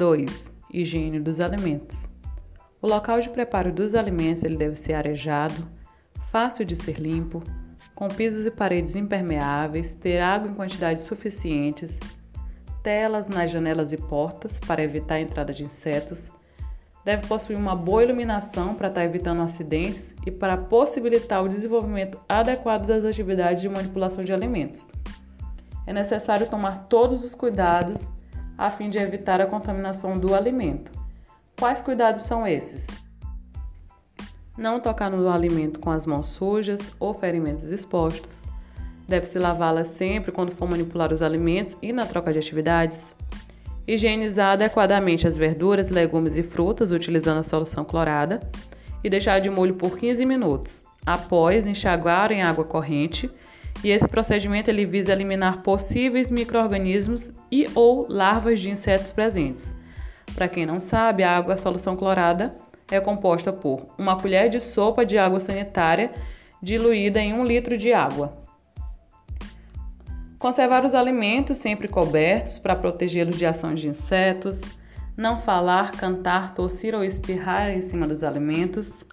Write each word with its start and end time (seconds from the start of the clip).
2. 0.00 0.50
Higiene 0.72 1.20
dos 1.20 1.40
alimentos. 1.40 2.08
O 2.80 2.86
local 2.86 3.20
de 3.20 3.28
preparo 3.28 3.70
dos 3.70 3.94
alimentos 3.94 4.42
ele 4.42 4.56
deve 4.56 4.76
ser 4.76 4.94
arejado, 4.94 5.68
fácil 6.32 6.64
de 6.64 6.74
ser 6.74 6.98
limpo, 6.98 7.42
com 7.94 8.08
pisos 8.08 8.46
e 8.46 8.50
paredes 8.50 8.96
impermeáveis, 8.96 9.94
ter 9.94 10.18
água 10.18 10.48
em 10.48 10.54
quantidades 10.54 11.04
suficientes, 11.04 12.00
telas 12.82 13.28
nas 13.28 13.50
janelas 13.50 13.92
e 13.92 13.98
portas 13.98 14.58
para 14.58 14.82
evitar 14.82 15.16
a 15.16 15.20
entrada 15.20 15.52
de 15.52 15.64
insetos, 15.64 16.32
deve 17.04 17.26
possuir 17.26 17.58
uma 17.58 17.76
boa 17.76 18.02
iluminação 18.02 18.74
para 18.74 18.88
estar 18.88 19.04
evitando 19.04 19.42
acidentes 19.42 20.14
e 20.26 20.30
para 20.30 20.56
possibilitar 20.56 21.44
o 21.44 21.48
desenvolvimento 21.48 22.18
adequado 22.26 22.86
das 22.86 23.04
atividades 23.04 23.60
de 23.60 23.68
manipulação 23.68 24.24
de 24.24 24.32
alimentos. 24.32 24.86
É 25.86 25.92
necessário 25.92 26.48
tomar 26.48 26.86
todos 26.88 27.22
os 27.22 27.34
cuidados 27.34 28.00
a 28.60 28.68
fim 28.68 28.90
de 28.90 28.98
evitar 28.98 29.40
a 29.40 29.46
contaminação 29.46 30.18
do 30.18 30.34
alimento. 30.34 30.92
Quais 31.58 31.80
cuidados 31.80 32.24
são 32.24 32.46
esses? 32.46 32.86
Não 34.54 34.78
tocar 34.78 35.10
no 35.10 35.30
alimento 35.30 35.80
com 35.80 35.90
as 35.90 36.04
mãos 36.04 36.26
sujas 36.26 36.94
ou 37.00 37.14
ferimentos 37.14 37.72
expostos. 37.72 38.42
Deve-se 39.08 39.38
lavá-las 39.38 39.88
sempre 39.88 40.30
quando 40.30 40.52
for 40.52 40.68
manipular 40.68 41.10
os 41.10 41.22
alimentos 41.22 41.74
e 41.80 41.90
na 41.90 42.04
troca 42.04 42.34
de 42.34 42.38
atividades. 42.38 43.14
Higienizar 43.88 44.52
adequadamente 44.52 45.26
as 45.26 45.38
verduras, 45.38 45.88
legumes 45.88 46.36
e 46.36 46.42
frutas 46.42 46.90
utilizando 46.90 47.40
a 47.40 47.44
solução 47.44 47.82
clorada 47.82 48.40
e 49.02 49.08
deixar 49.08 49.38
de 49.38 49.48
molho 49.48 49.76
por 49.76 49.98
15 49.98 50.26
minutos. 50.26 50.70
Após, 51.06 51.66
enxaguar 51.66 52.30
em 52.30 52.42
água 52.42 52.66
corrente 52.66 53.30
e 53.82 53.90
esse 53.90 54.08
procedimento 54.08 54.68
ele 54.68 54.84
visa 54.84 55.12
eliminar 55.12 55.62
possíveis 55.62 56.30
microrganismos 56.30 57.30
e 57.50 57.66
ou 57.74 58.06
larvas 58.08 58.60
de 58.60 58.70
insetos 58.70 59.12
presentes. 59.12 59.66
Para 60.34 60.48
quem 60.48 60.66
não 60.66 60.80
sabe, 60.80 61.22
a 61.22 61.36
água 61.36 61.56
solução 61.56 61.96
clorada 61.96 62.54
é 62.90 63.00
composta 63.00 63.52
por 63.52 63.86
uma 63.96 64.16
colher 64.16 64.48
de 64.48 64.60
sopa 64.60 65.04
de 65.04 65.16
água 65.16 65.40
sanitária 65.40 66.12
diluída 66.62 67.20
em 67.20 67.32
um 67.32 67.44
litro 67.44 67.76
de 67.76 67.92
água. 67.92 68.38
Conservar 70.38 70.84
os 70.84 70.94
alimentos 70.94 71.58
sempre 71.58 71.86
cobertos 71.86 72.58
para 72.58 72.76
protegê-los 72.76 73.38
de 73.38 73.44
ações 73.44 73.80
de 73.80 73.88
insetos. 73.88 74.60
Não 75.16 75.38
falar, 75.38 75.92
cantar, 75.92 76.54
tossir 76.54 76.94
ou 76.94 77.04
espirrar 77.04 77.70
em 77.70 77.82
cima 77.82 78.08
dos 78.08 78.24
alimentos 78.24 79.04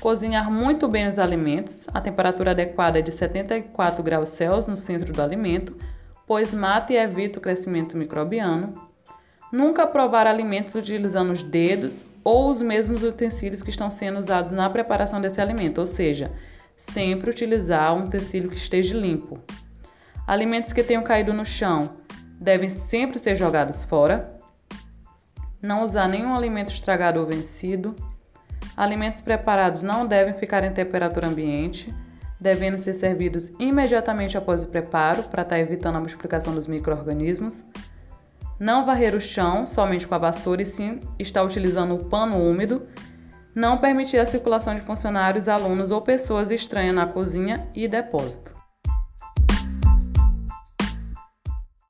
Cozinhar 0.00 0.50
muito 0.50 0.86
bem 0.86 1.08
os 1.08 1.18
alimentos. 1.18 1.86
A 1.92 2.00
temperatura 2.00 2.52
adequada 2.52 3.00
é 3.00 3.02
de 3.02 3.10
74 3.10 4.02
graus 4.02 4.28
Celsius 4.28 4.66
no 4.68 4.76
centro 4.76 5.12
do 5.12 5.20
alimento, 5.20 5.76
pois 6.26 6.54
mata 6.54 6.92
e 6.92 6.96
evita 6.96 7.38
o 7.38 7.42
crescimento 7.42 7.96
microbiano. 7.96 8.88
Nunca 9.52 9.86
provar 9.86 10.26
alimentos 10.26 10.74
utilizando 10.74 11.32
os 11.32 11.42
dedos 11.42 12.04
ou 12.22 12.50
os 12.50 12.62
mesmos 12.62 13.02
utensílios 13.02 13.62
que 13.62 13.70
estão 13.70 13.90
sendo 13.90 14.18
usados 14.18 14.52
na 14.52 14.70
preparação 14.70 15.20
desse 15.20 15.40
alimento, 15.40 15.78
ou 15.78 15.86
seja, 15.86 16.30
sempre 16.76 17.30
utilizar 17.30 17.94
um 17.94 18.04
utensílio 18.04 18.50
que 18.50 18.56
esteja 18.56 18.96
limpo. 18.96 19.42
Alimentos 20.26 20.72
que 20.72 20.84
tenham 20.84 21.02
caído 21.02 21.32
no 21.32 21.44
chão 21.44 21.94
devem 22.38 22.68
sempre 22.68 23.18
ser 23.18 23.34
jogados 23.34 23.82
fora. 23.82 24.38
Não 25.60 25.82
usar 25.82 26.06
nenhum 26.06 26.36
alimento 26.36 26.70
estragado 26.70 27.18
ou 27.18 27.26
vencido. 27.26 27.96
Alimentos 28.78 29.20
preparados 29.20 29.82
não 29.82 30.06
devem 30.06 30.34
ficar 30.34 30.62
em 30.62 30.72
temperatura 30.72 31.26
ambiente, 31.26 31.92
devendo 32.40 32.78
ser 32.78 32.92
servidos 32.92 33.50
imediatamente 33.58 34.38
após 34.38 34.62
o 34.62 34.68
preparo 34.68 35.24
para 35.24 35.42
estar 35.42 35.56
tá 35.56 35.60
evitando 35.60 35.96
a 35.96 35.98
multiplicação 35.98 36.54
dos 36.54 36.68
micro-organismos. 36.68 37.64
Não 38.56 38.86
varrer 38.86 39.16
o 39.16 39.20
chão 39.20 39.66
somente 39.66 40.06
com 40.06 40.14
a 40.14 40.18
vassoura 40.18 40.62
e 40.62 40.66
sim 40.66 41.00
estar 41.18 41.42
utilizando 41.42 41.96
o 41.96 42.04
pano 42.04 42.36
úmido. 42.40 42.82
Não 43.52 43.78
permitir 43.78 44.18
a 44.18 44.26
circulação 44.26 44.76
de 44.76 44.80
funcionários, 44.80 45.48
alunos 45.48 45.90
ou 45.90 46.00
pessoas 46.00 46.52
estranhas 46.52 46.94
na 46.94 47.04
cozinha 47.04 47.66
e 47.74 47.88
depósito. 47.88 48.57